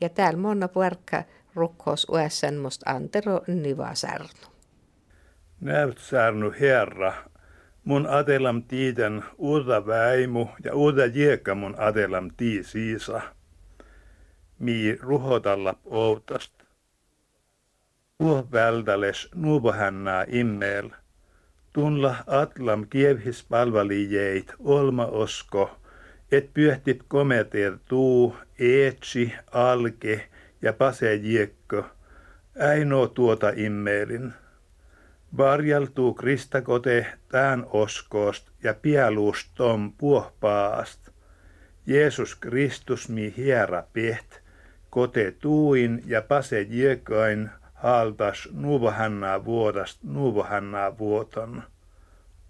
Ja 0.00 0.08
täällä 0.08 0.38
monna 0.40 0.68
puerkka 0.68 1.24
rukkos 1.54 2.06
uässän 2.10 2.56
musta 2.56 2.90
Antero 2.90 3.40
Nivasärnu. 3.46 4.50
Näyt 5.60 5.98
särnu 5.98 6.54
herra, 6.60 7.12
mun 7.84 8.06
atelam 8.06 8.62
tiiten 8.62 9.24
uutta 9.38 9.86
väimu 9.86 10.46
ja 10.64 10.74
uutta 10.74 11.06
jiekka 11.06 11.54
mun 11.54 11.74
atelam 11.78 12.30
tii 12.36 12.64
siisa. 12.64 13.20
Mi 14.58 14.96
ruhotalla 15.00 15.74
outast. 15.84 16.52
Tuo 18.18 18.48
vältäles 18.52 19.28
nuuvohännää 19.34 20.24
immeel. 20.28 20.90
Tunla 21.72 22.14
atlam 22.26 22.86
kievhis 22.90 23.46
palvalijeit 23.48 24.54
olma 24.58 25.06
osko, 25.06 25.70
et 26.32 26.54
pyöhtip 26.54 27.00
kometer 27.08 27.78
tuu, 27.88 28.36
eetsi, 28.58 29.32
alke 29.52 30.28
ja 30.62 30.72
pase 30.72 31.14
jiekko, 31.14 31.84
äinoo 32.58 33.08
tuota 33.08 33.52
immeelin. 33.56 34.32
Varjaltuu 35.36 36.14
Kristakote 36.14 37.06
tään 37.28 37.66
oskoost 37.70 38.50
ja 38.62 38.74
pieluust 38.74 39.48
tom 39.54 39.92
puohpaast. 39.98 41.08
Jeesus 41.86 42.34
Kristus 42.34 43.08
mi 43.08 43.34
hiera 43.36 43.84
peht, 43.92 44.40
kote 44.90 45.34
tuuin 45.40 46.02
ja 46.06 46.22
pase 46.22 46.60
jiekain 46.60 47.50
haltas 47.74 48.48
nuuvohannaa 48.52 49.44
vuodast 49.44 50.02
nuuvohannaa 50.02 50.98
vuoton. 50.98 51.62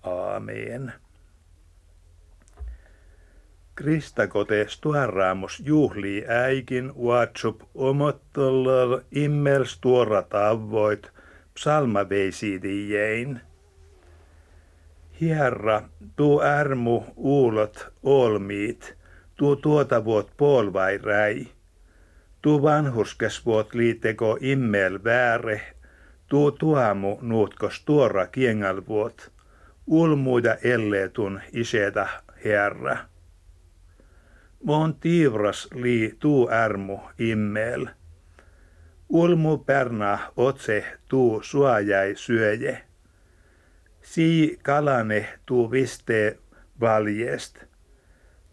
Aamen. 0.03 0.93
Kristakote 3.81 4.67
stuarraamus 4.69 5.63
juhlii 5.65 6.25
äikin 6.29 6.93
uatsup 6.95 7.61
omottollor 7.75 9.01
immels 9.13 9.79
tuora 9.81 10.23
tavoit 10.23 11.11
psalma 11.55 12.09
veisidijein. 12.09 13.41
Hierra, 15.21 15.83
tuu 16.17 16.43
ärmu 16.43 17.05
uulot 17.17 17.87
olmiit, 18.03 18.95
tuu 19.37 19.57
tuota 19.57 20.05
vuot 20.05 20.31
polvai 20.37 20.99
räi. 20.99 21.49
Tuu 22.43 22.63
vanhuskes 22.63 23.47
vuot 23.47 23.75
liiteko 23.75 24.39
immel 24.41 25.05
vääre, 25.05 25.61
tuu 26.27 26.51
tuamu 26.51 27.19
nuutkos 27.21 27.85
tuora 27.85 28.27
kiengal 28.27 28.83
vuot, 28.89 29.33
ulmuida 29.87 30.57
elleetun 30.63 31.41
isetä 31.53 32.09
herra. 32.45 32.97
Mon 34.65 34.95
tiivras 34.95 35.69
lii 35.75 36.17
tuu 36.19 36.49
ärmu 36.51 37.01
immel. 37.19 37.87
Ulmu 39.09 39.59
perna 39.59 40.19
otse 40.37 40.85
tuu 41.09 41.43
suojai 41.43 42.15
syöje. 42.17 42.83
Sii 44.03 44.59
kalane 44.63 45.29
tuu 45.47 45.71
viste 45.71 46.39
valjest. 46.81 47.59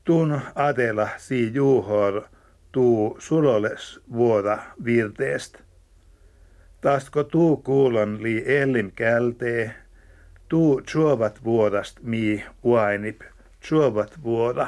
Tun 0.04 0.42
adela 0.56 1.10
sii 1.18 1.54
juuhor 1.54 2.24
tuu 2.72 3.18
suloles 3.20 4.00
vuoda 4.14 4.58
virteest. 4.84 5.58
Tasko 6.82 7.24
tuu 7.24 7.58
kuulon 7.58 8.24
lii 8.24 8.44
ellim 8.46 8.92
kältee, 8.96 9.76
tuu 10.50 10.82
tsuovat 10.82 11.44
vuodast 11.44 12.00
mi 12.02 12.44
uainip, 12.64 13.22
tsuovat 13.60 14.24
vuoda. 14.24 14.68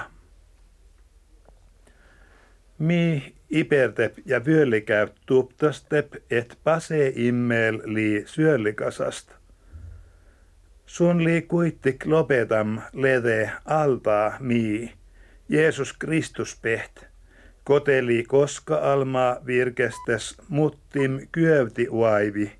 Mi 2.79 3.33
ipertep 3.49 4.17
ja 4.25 4.45
vyöllikäyt 4.45 5.13
tuptastep, 5.25 6.15
et 6.31 6.57
pase 6.63 7.13
immel 7.15 7.81
li 7.85 8.23
syöllikasast. 8.25 9.31
Sun 10.85 11.23
li 11.23 11.41
kuittik 11.41 12.05
lopetam 12.05 12.81
lede 12.93 13.51
altaa 13.65 14.37
mi, 14.39 14.93
Jeesus 15.49 15.93
Kristus 15.93 16.59
peht. 16.61 17.05
Koteli 17.63 18.23
koska 18.23 18.75
alma 18.75 19.37
virkestes 19.45 20.37
muttim 20.49 21.27
kyövti 21.31 21.89
uaivi, 21.89 22.51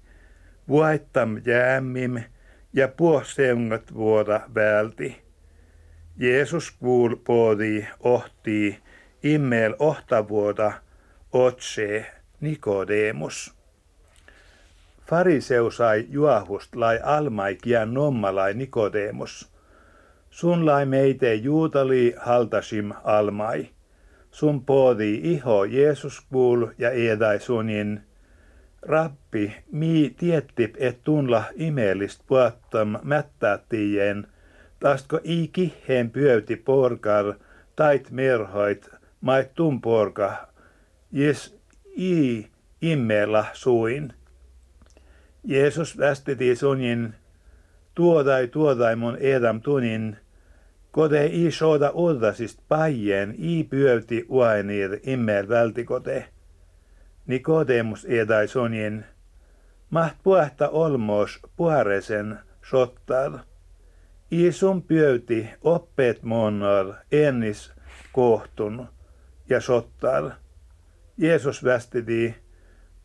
vuaittam 0.68 1.42
jäämmim 1.46 2.20
ja 2.74 2.88
puoseungat 2.88 3.94
vuoda 3.94 4.42
välti. 4.56 5.22
Jeesus 6.18 6.72
kuul 6.72 7.16
poodi 7.16 7.86
ohtii, 8.00 8.78
immel 9.24 9.76
ohtavuoda 9.80 10.74
otse 11.34 12.06
Nikodemus. 12.42 13.54
Fariseu 15.08 15.72
sai 15.72 16.06
juahust 16.10 16.76
lai 16.76 17.00
almaikia 17.04 17.86
nommalai 17.86 18.54
Nikodemus. 18.54 19.52
Sun 20.30 20.66
lai 20.66 20.86
meite 20.86 21.36
juutali 21.36 22.16
haltasim 22.18 22.94
almai. 23.04 23.70
Sun 24.32 24.66
poodi 24.66 25.22
iho 25.24 25.66
Jeesus 25.66 26.22
kuul 26.32 26.68
ja 26.78 26.92
edai 26.92 27.40
sunin. 27.40 28.02
Rappi, 28.82 29.56
mi 29.72 30.16
tiettip 30.18 30.76
et 30.80 31.04
tunla 31.04 31.44
imeellist 31.56 32.22
puattam 32.28 33.00
mättättien, 33.04 34.28
tastko 34.80 35.20
i 35.24 35.48
kiheen 35.48 36.12
pyöyti 36.12 36.56
porkar, 36.56 37.34
tait 37.76 38.12
merhoit, 38.12 38.90
mait 39.22 39.54
tumporka, 39.56 40.48
jes 41.12 41.56
i 41.96 42.48
immella 42.82 43.46
suin. 43.54 44.14
Jeesus 45.44 45.98
västiti 45.98 46.56
sunin, 46.56 47.14
tuodai 47.96 48.96
mun 48.96 49.18
edam 49.20 49.62
tunin, 49.62 50.18
Kode 50.92 51.26
i 51.26 51.52
soda 51.52 51.92
uldasist 51.94 52.60
paien 52.68 53.36
i 53.38 53.64
pyöti 53.64 54.26
uainir 54.30 55.00
immel 55.04 55.50
vältikote. 55.50 56.26
Nikodemus 57.28 58.06
edai 58.06 58.48
sonin. 58.48 59.06
Maht 59.90 60.16
puhta 60.24 60.70
olmos 60.70 61.40
puharesen 61.56 62.40
sottar. 62.70 63.40
I 64.32 64.52
sun 64.52 64.82
pyöti 64.82 65.50
oppeet 65.62 66.24
monnar 66.24 66.94
ennis 67.12 67.72
kohtun 68.12 68.88
ja 69.50 69.62
sottar. 69.62 70.32
Jeesus 71.18 71.64
västiti, 71.64 72.36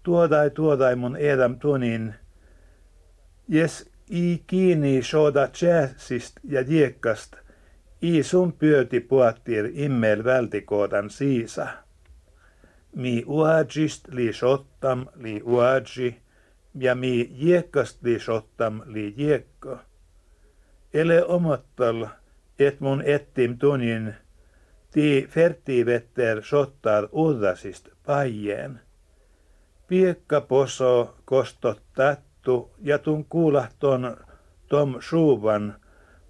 tuodai 0.03 0.51
tuodai 0.51 0.97
mun 0.97 1.17
edam 1.17 1.59
tunin. 1.59 2.15
Jes 3.49 3.91
i 4.09 4.43
kiinni 4.47 5.03
soda 5.03 5.49
tjäsist 5.49 6.41
ja 6.45 6.67
diekkast, 6.67 7.37
i 8.03 8.23
sun 8.23 8.53
pyöti 8.53 9.01
puattir 9.01 9.71
immel 9.75 10.25
vältikoodan 10.25 11.11
siisa. 11.11 11.67
Mi 12.95 13.25
uajist 13.27 14.09
li 14.09 14.33
sottam 14.33 15.07
li 15.15 15.43
uaji, 15.43 16.17
ja 16.75 16.95
mi 16.95 17.31
diekkast 17.41 18.03
li 18.03 18.19
sottam 18.21 18.83
li 18.87 19.15
diekko. 19.17 19.79
Ele 20.95 21.25
omottal, 21.25 22.07
et 22.59 22.81
mun 22.81 23.03
ettim 23.03 23.59
tunin, 23.59 24.15
ti 24.95 25.27
fertivetter 25.31 26.43
sottar 26.43 27.09
uudasist 27.13 27.89
paien. 28.07 28.81
Piekka 29.87 30.41
poso 30.41 31.17
kostot 31.25 31.83
tattu 31.95 32.71
ja 32.81 32.99
tun 32.99 33.25
kuulahton 33.25 34.17
tom 34.69 34.97
suuvan, 35.01 35.75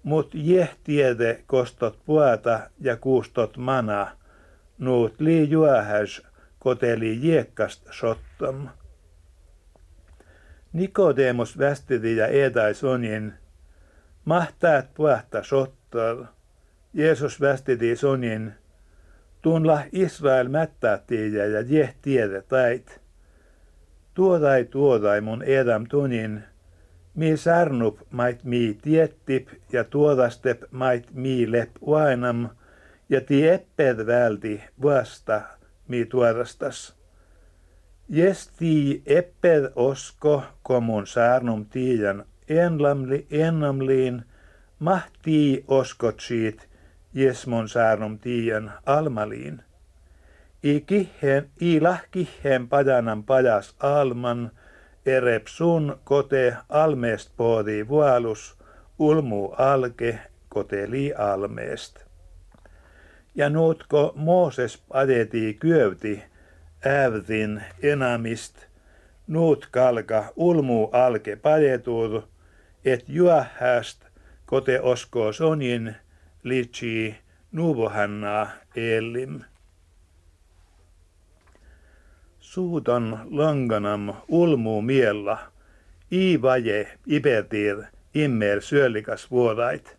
mut 0.03 0.31
jehtiede 0.33 1.43
kostot 1.45 1.99
puata 2.05 2.69
ja 2.79 2.97
kuustot 2.97 3.57
mana, 3.57 4.07
nuut 4.77 5.21
lii 5.21 5.49
juähäs 5.49 6.21
koteli 6.59 7.19
jiekkast 7.21 7.87
sottom. 7.91 8.67
Nikodemus 10.73 11.57
västidi 11.57 12.17
ja 12.17 12.27
edai 12.27 12.73
sonin, 12.73 13.33
mahtaat 14.25 14.93
puhta 14.93 15.43
sottar. 15.43 16.34
Jeesus 16.95 17.41
västidi 17.41 17.95
sonin, 17.95 18.53
tunla 19.41 19.83
Israel 19.91 20.47
mättätiä 20.47 21.45
ja 21.45 21.61
jeh 21.61 21.95
tiede 22.01 22.41
tait. 22.41 23.01
Tuodai 24.13 24.65
tuodai 24.65 25.21
mun 25.21 25.43
edam 25.43 25.85
tunin, 25.89 26.43
mi 27.15 27.37
särnup 27.37 27.99
mait 28.11 28.43
mi 28.43 28.77
tiettip 28.81 29.47
ja 29.71 29.83
tuodastep 29.83 30.63
mait 30.71 31.13
mi 31.13 31.51
lep 31.51 31.69
uainam, 31.81 32.49
ja 33.09 33.21
ti 33.21 33.47
epped 33.47 34.05
välti 34.05 34.63
vasta 34.83 35.41
mi 35.87 36.05
tuodastas. 36.05 36.95
Jes 38.09 38.47
ti 38.47 39.03
epped 39.05 39.71
osko 39.75 40.43
komun 40.63 41.07
särnum 41.07 41.65
tiijan 41.65 42.25
enlamli, 42.49 43.27
ennamliin, 43.31 44.23
mahtii 44.79 45.63
oskotsiit, 45.67 46.67
jesmon 47.15 47.69
saarnum 47.69 48.19
tiijan 48.19 48.71
almaliin. 48.85 49.61
I, 50.63 50.81
kihen, 50.81 51.49
i 51.59 51.79
lahkihen 51.79 52.67
pajanan 52.67 53.23
pajas 53.23 53.75
alman, 53.79 54.51
erep 55.05 55.47
sun 55.47 55.99
kote 56.03 56.55
almeest 56.69 57.31
poodi 57.37 57.87
vualus, 57.87 58.57
ulmu 58.99 59.51
alke 59.57 60.19
koteli 60.49 61.13
almeest. 61.13 62.05
Ja 63.35 63.49
nuutko 63.49 64.13
Mooses 64.15 64.77
padeti 64.77 65.57
kyövti, 65.59 66.23
äävtin 66.85 67.63
enamist, 67.83 68.55
nuut 69.27 69.67
kalka 69.71 70.33
ulmu 70.35 70.89
alke 70.91 71.35
padetur, 71.35 72.21
et 72.85 73.03
juahäst 73.07 74.05
kote 74.45 74.81
osko 74.81 75.33
sonin 75.33 75.95
litsi 76.45 77.15
nuvohanna 77.51 78.47
elim. 78.75 79.41
Suuton 82.39 83.19
langanam 83.31 84.13
ulmu 84.27 84.81
miella, 84.81 85.37
vaje 86.41 86.87
ibetir 87.07 87.83
immer 88.13 88.61
syöllikas 88.61 89.31
vuodait. 89.31 89.97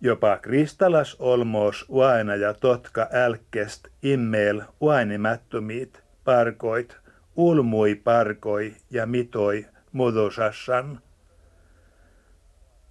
Jopa 0.00 0.38
kristalas 0.38 1.16
olmos 1.18 1.84
vaina 1.92 2.36
ja 2.36 2.54
totka 2.54 3.08
älkest 3.12 3.88
immel 4.02 4.62
vainimättömiit 4.80 6.02
parkoit, 6.24 6.96
ulmui 7.36 7.94
parkoi 7.94 8.76
ja 8.90 9.06
mitoi 9.06 9.66
mudusassan. 9.92 11.00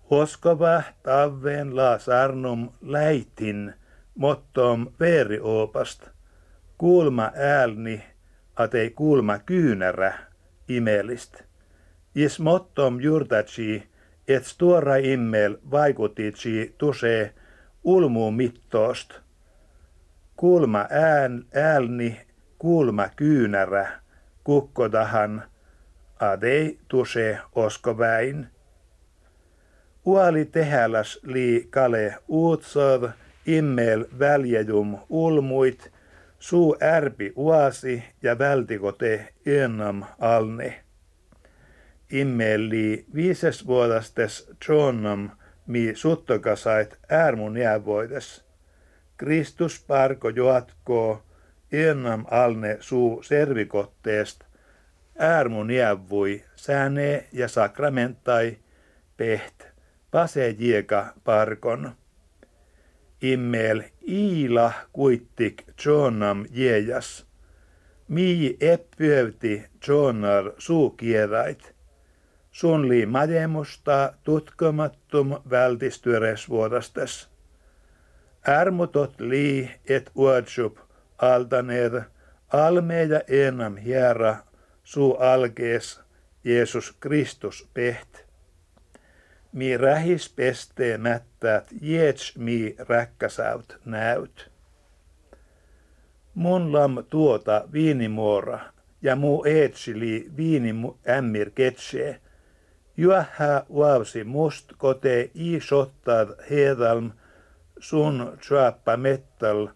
Oskova 0.09 0.83
taveen 1.03 1.75
la 1.75 1.99
sarnum 1.99 2.69
läitin 2.81 3.73
mottom 4.15 4.87
veriopast. 4.99 6.09
Kuulma 6.77 7.31
äälni, 7.35 8.03
atei 8.55 8.89
kuulma 8.89 9.39
kyynärä 9.39 10.13
imelist. 10.67 11.41
Is 12.15 12.39
mottom 12.39 12.99
jurtaci, 12.99 13.89
et 14.27 14.45
stuora 14.45 14.95
immel 14.95 15.57
vaikutici 15.71 16.75
tuse 16.77 17.33
ulmu 17.83 18.31
mittoost. 18.31 19.13
Kuulma 20.35 20.85
ään, 20.89 21.45
äälni, 21.53 22.21
kuulma 22.57 23.09
kyynärä, 23.15 23.91
kukkodahan, 24.43 25.43
adei 26.19 26.79
tuse 26.87 27.39
oskoväin. 27.55 28.47
Uali 30.05 30.45
tehäläs 30.45 31.19
li 31.23 31.67
kale 31.69 32.15
uutsor, 32.27 33.09
immel 33.45 34.05
väljejum 34.19 34.97
ulmuit, 35.09 35.91
suu 36.39 36.75
ärpi 36.81 37.33
uasi 37.35 38.03
ja 38.21 38.39
vältikote 38.39 39.33
ennam 39.45 40.03
alne. 40.19 40.83
Immel 42.11 42.69
li 42.69 43.05
viises 43.15 43.67
vuodastes 43.67 44.49
tronam 44.65 45.29
mi 45.67 45.91
suttokasait 45.95 46.97
ärmun 47.11 47.57
jäävoides. 47.57 48.45
Kristus 49.17 49.85
parko 49.87 50.29
joatko 50.29 51.23
ennam 51.71 52.25
alne 52.31 52.77
suu 52.79 53.23
servikotteest, 53.23 54.43
ärmun 55.21 55.71
jäävui 55.71 56.43
sääne 56.55 57.25
ja 57.31 57.47
sakramentai 57.47 58.57
peht 59.17 59.72
pasejieka 60.13 61.13
parkon. 61.23 61.91
Immel 63.21 63.83
iila 64.07 64.73
kuittik 64.93 65.63
Jonam 65.85 66.45
jejas. 66.51 67.25
Mi 68.07 68.57
eppyövti 68.59 69.65
Jonar 69.87 70.51
suukierait. 70.57 71.75
Sun 72.51 72.89
li 72.89 73.05
mademusta 73.05 74.13
tutkomattum 74.23 75.37
vältistyresvuodastes. 75.49 77.29
Ärmutot 78.47 79.21
li 79.21 79.71
et 79.89 80.11
uadsup 80.15 80.77
altaner 81.17 82.01
almeja 82.51 83.21
enam 83.27 83.77
hiera 83.77 84.37
suu 84.83 85.17
alkees 85.17 86.01
Jeesus 86.43 86.91
Kristus 86.99 87.67
peht 87.73 88.22
mi 89.53 89.77
rähis 89.77 90.29
pestee 90.29 90.97
mättäät, 90.97 91.67
jiets 91.81 92.37
mi 92.37 92.75
räkkäsäyt 92.79 93.77
näyt. 93.85 94.51
Mun 96.35 96.73
lam 96.73 96.97
tuota 97.09 97.67
viinimuora 97.73 98.59
ja 99.01 99.15
muu 99.15 99.45
eetsili 99.45 100.29
viini 100.37 100.73
ämmir 101.09 101.51
ketsee. 101.55 102.19
Juohä 102.97 103.65
uavsi 103.69 104.23
must 104.23 104.73
kote 104.77 105.31
i 105.35 105.59
sottad 105.59 106.29
hedalm 106.49 107.11
sun 107.79 108.37
tsuappa 108.39 108.97
mettal 108.97 109.67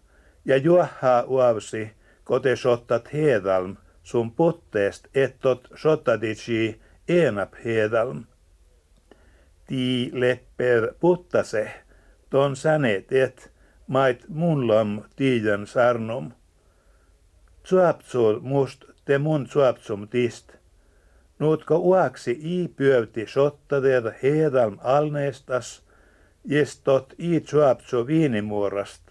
ja 0.44 0.56
juohä 0.56 1.24
uavsi 1.26 1.90
kote 2.24 2.56
sottat 2.56 3.12
hedalm 3.12 3.76
sun 4.02 4.32
putteest 4.32 5.06
ettot 5.14 5.68
sottadici 5.74 6.80
enap 7.08 7.54
hedalm 7.64 8.24
ti 9.68 10.10
lepper 10.12 10.94
puttase, 11.00 11.64
ton 12.30 12.56
sänet 12.56 13.12
et 13.12 13.50
mait 13.86 14.24
munlam 14.28 15.00
tiijan 15.16 15.66
sarnom. 15.66 16.32
Tsuapsul 17.62 18.40
must 18.40 18.84
te 19.04 19.18
mun 19.18 19.46
tsuapsum 19.46 20.08
tist. 20.08 20.56
Nuutko 21.38 21.76
uaksi 21.76 22.32
i 22.40 22.68
pyövti 22.68 23.26
sottader 23.26 24.12
hedalm 24.22 24.78
alneestas, 24.82 25.82
jestot 26.44 27.14
i 27.18 27.40
tsuapso 27.40 28.06
viinimuorast, 28.06 29.02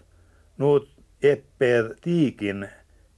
nuut 0.58 0.88
epper 1.22 1.94
tiikin, 2.02 2.68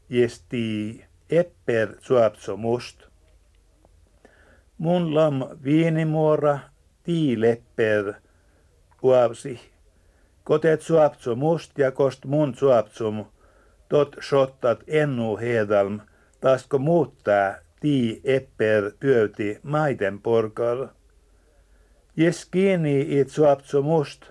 jesti 0.08 1.04
epper 1.30 1.96
tsuapso 2.00 2.56
must. 2.56 2.96
Mun 4.78 5.14
lam 5.14 5.42
viinimuora 5.64 6.58
tiilepper 7.02 8.14
uavsi. 9.02 9.60
Kotet 10.44 10.82
suapso 10.82 11.34
must 11.36 11.78
ja 11.78 11.90
kost 11.90 12.24
mun 12.24 12.54
suapsum, 12.54 13.24
tot 13.88 14.16
shottat 14.20 14.80
ennu 14.88 15.36
hedalm, 15.36 16.00
tasko 16.40 16.78
muuttaa 16.78 17.54
tii 17.80 18.20
epper 18.24 18.90
pyöti 19.00 19.58
maiden 19.62 20.20
porkal. 20.20 20.88
Jes 22.16 22.44
kiinni 22.44 23.20
it 23.20 23.28
suapso 23.28 23.82
must, 23.82 24.30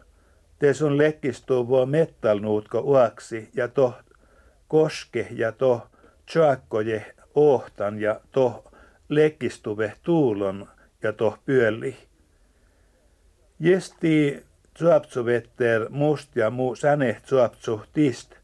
te 0.60 0.74
sun 0.74 0.98
lekkistuu 0.98 1.68
vuo 1.68 1.86
mettalnuutko 1.86 2.80
uaksi 2.80 3.50
ja 3.54 3.68
to 3.68 3.94
koske 4.68 5.28
ja 5.32 5.52
to 5.52 5.88
tsaakkoje 6.26 7.06
ohtan 7.36 8.02
ja 8.02 8.20
to 8.32 8.64
lekkistuve 9.10 9.94
tuulon 10.04 10.68
ja 11.04 11.14
to 11.14 11.38
pyölli. 11.46 12.09
Jesti 13.60 14.44
tsuapsuvetter 14.74 15.90
must 15.90 16.36
ja 16.36 16.50
muu 16.50 16.76
säne 16.76 17.18
tsuapsu 17.24 17.82
tist, 17.94 18.36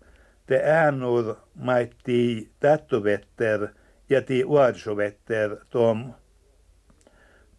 te 0.45 0.61
äänur 0.63 1.35
maitti 1.55 2.49
tättuvetter 2.59 3.67
ja 4.09 4.21
ti 4.21 4.43
uadsuvetter 4.43 5.57
tom. 5.69 6.13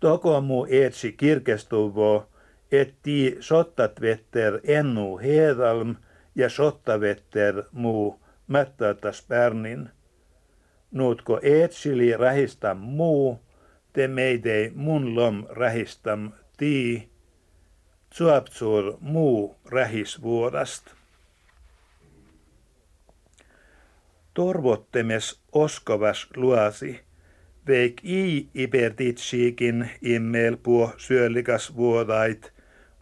Toko 0.00 0.40
mu 0.40 0.66
etsi 0.70 1.12
kirkestuvo, 1.12 2.28
etti 2.72 3.36
sottat 3.40 4.00
vetter 4.00 4.60
ennu 4.64 5.18
hedalm 5.18 5.96
ja 6.34 6.48
sottavetter 6.48 7.62
muu 7.72 8.20
mättätäs 8.46 9.24
pärnin. 9.28 9.90
Nuutko 10.90 11.40
etsili 11.42 12.16
rähistam 12.16 12.78
muu, 12.78 13.40
te 13.92 14.08
meidei 14.08 14.72
mun 14.74 15.14
lom 15.14 15.46
rähistam 15.50 16.32
tii, 16.56 17.08
tsuaptsur 18.10 18.96
muu 19.00 19.56
rähisvuodast. 19.68 20.94
Torvottemes 24.34 25.40
oskovas 25.52 26.28
luasi, 26.36 27.00
veik 27.66 28.00
i 28.04 28.48
ibertitsiikin 28.54 29.90
immel 30.02 30.56
puo 30.56 30.92
syöllikas 30.96 31.76
vuodait, 31.76 32.52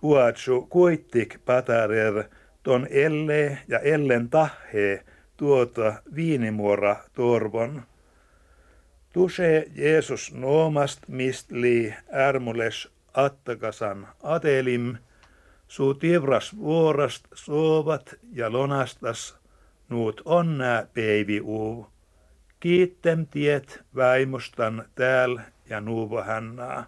uatsu 0.03 0.67
kuittik 0.71 1.39
patarer 1.45 2.25
ton 2.63 2.87
elle 2.91 3.59
ja 3.69 3.79
ellen 3.79 4.31
tahhe 4.31 5.05
tuota 5.37 6.03
viinimuora 6.15 6.97
torvon. 7.15 7.83
Tuse 9.13 9.67
Jeesus 9.77 10.33
noomast 10.35 11.09
mistli 11.09 11.95
ärmules 12.13 12.94
attakasan 13.15 14.09
atelim, 14.23 14.97
suu 15.69 15.95
tivras 15.95 16.57
vuorast 16.57 17.25
soovat 17.35 18.15
ja 18.33 18.53
lonastas, 18.53 19.39
nuut 19.89 20.23
onnää 20.25 20.87
peivi 20.95 21.41
uu. 21.41 21.87
Kiittem 22.61 23.27
tiet 23.27 23.85
väimustan 23.97 24.85
tääl 24.95 25.39
ja 25.71 25.81
nuuvo 25.81 26.23
hännää. 26.23 26.87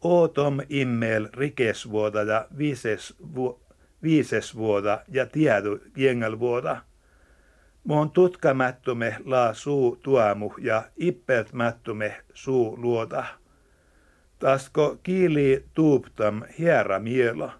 Ootom 0.00 0.58
immel 0.68 1.28
rikesvuoda 1.32 2.22
ja 2.22 2.46
viises, 2.58 3.14
vu, 3.34 3.60
viises 4.02 4.56
vuoda 4.56 5.00
ja 5.08 5.26
tiedu 5.26 5.78
vuoda. 6.38 6.82
Moon 7.84 8.10
tutkamattume 8.10 9.16
laa 9.24 9.54
suu 9.54 9.96
tuamu 9.96 10.52
ja 10.58 10.82
ippertmattume 10.96 12.24
suu 12.34 12.76
luota. 12.80 13.24
Tasko 14.38 14.98
kiili 15.02 15.64
tuuptam 15.74 16.42
hiera 16.58 16.98
mielo, 16.98 17.50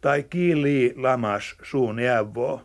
tai 0.00 0.22
kiili 0.22 0.94
lamas 0.96 1.56
suun 1.62 1.98
jävvo, 1.98 2.62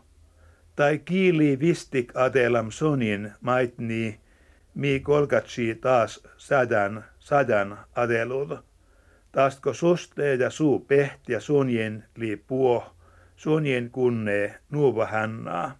tai 0.75 0.99
kiili 0.99 1.59
vistik 1.59 2.11
atelam 2.15 2.71
sonin 2.71 3.31
maitni, 3.41 4.19
mi 4.73 4.99
kolkatsi 4.99 5.75
taas 5.75 6.23
sadan, 6.37 7.03
sadan 7.19 7.77
atelul. 7.95 8.57
Tasko 9.31 9.73
suste 9.73 10.33
ja 10.35 10.49
suu 10.49 10.79
pehti 10.79 11.33
ja 11.33 11.39
sunjen 11.39 12.03
li 12.15 12.35
puo, 12.35 12.95
sunjen 13.35 13.89
kunne 13.89 14.55
nuuva 14.69 15.05
hännaa. 15.05 15.79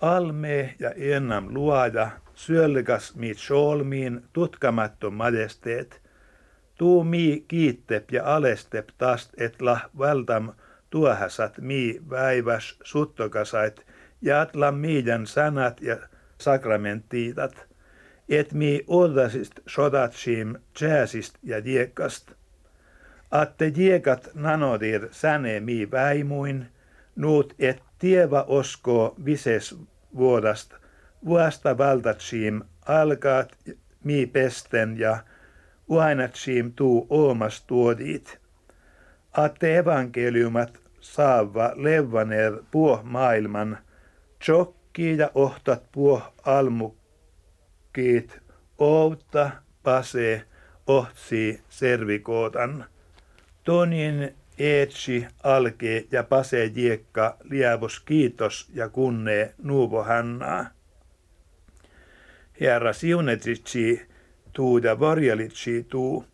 Alme 0.00 0.74
ja 0.78 0.90
ennam 0.90 1.54
luoja, 1.54 2.10
syöllikas 2.34 3.14
mit 3.14 3.38
solmiin 3.38 4.24
tutkamattom 4.32 5.14
majesteet, 5.14 6.02
tuu 6.78 7.04
mi 7.04 7.44
kiittep 7.48 8.10
ja 8.10 8.36
alestep 8.36 8.88
tast 8.98 9.32
et 9.38 9.62
la 9.62 9.80
valtam 9.98 10.52
tuohasat 10.90 11.58
mi 11.58 12.00
väiväs 12.10 12.78
suttokasait 12.84 13.86
ja 14.22 14.40
atla 14.40 14.72
miidän 14.72 15.26
sanat 15.26 15.80
ja 15.80 15.96
sakramenttiitat, 16.38 17.66
et 18.28 18.52
mi 18.52 18.84
oldasist 18.86 19.60
sodatsim 19.66 20.54
tjääsist 20.78 21.34
ja 21.42 21.64
diekkast. 21.64 22.30
Atte 23.30 23.74
diekat 23.74 24.28
nanodir 24.34 25.08
säne 25.10 25.60
mi 25.60 25.90
väimuin, 25.90 26.66
nuut 27.16 27.54
et 27.58 27.82
tieva 27.98 28.44
osko 28.48 29.14
vises 29.24 29.74
vuodast, 30.16 30.74
vuosta 31.24 31.78
valtatsim 31.78 32.62
alkaat 32.86 33.56
mi 34.04 34.26
pesten 34.26 34.98
ja 34.98 35.18
uainatsim 35.88 36.72
tuu 36.72 37.06
oomas 37.10 37.62
tuodit. 37.62 38.38
Atte 39.32 39.78
evankeliumat 39.78 40.78
saava 41.00 41.72
levaner 41.76 42.52
puo 42.70 43.00
maailman, 43.02 43.78
chokki 44.44 45.18
ja 45.18 45.30
ohtat 45.34 45.82
puo 45.92 46.22
almukkiit, 46.44 48.38
outa, 48.78 49.50
pase, 49.82 50.44
ohtsi, 50.86 51.62
servikootan. 51.68 52.84
Tonin 53.64 54.34
Eetsi, 54.58 55.26
Alke 55.42 56.06
ja 56.10 56.22
Pase 56.22 56.64
Jiekka 56.64 57.36
lievos 57.42 58.00
kiitos 58.00 58.70
ja 58.74 58.88
kunne 58.88 59.54
nuuvo 59.62 60.04
hännää. 60.04 60.70
Herra 62.60 62.92
siunetitsi 62.92 64.02
tuu 64.52 64.78
ja 64.78 65.00
varjalitsi 65.00 65.86
tuu. 65.88 66.24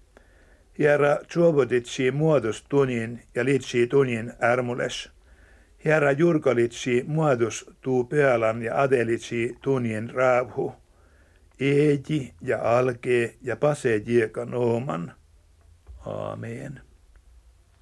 Herra 0.79 1.17
tsuovotitsi 1.29 2.11
muodus 2.11 2.65
tunin 2.69 3.23
ja 3.35 3.45
litsi 3.45 3.87
tunin 3.87 4.33
ärmules. 4.43 5.11
Herra 5.85 6.13
jurkalitsi 6.13 7.05
muodus 7.07 7.71
tuu 7.81 8.05
pealan 8.05 8.63
ja 8.63 8.83
adelitsi 8.83 9.57
tunin 9.63 10.11
raavhu. 10.11 10.75
Eeji 11.61 12.35
ja 12.41 12.79
alke 12.79 13.37
ja 13.43 13.57
pase 13.57 14.03
jieka 14.07 14.45
nooman. 14.45 15.13
Amen. 16.07 16.90